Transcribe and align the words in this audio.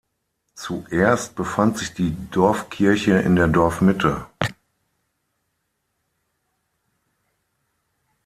Zuerst 0.55 1.35
befand 1.35 1.77
sich 1.77 1.93
die 1.93 2.15
Dorfkirche 2.31 3.19
in 3.19 3.35
der 3.35 3.47
Dorfmitte. 3.47 4.25